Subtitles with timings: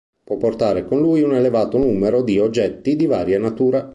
[0.23, 3.87] Può portare con lui un elevato numero di oggetti di varia natura.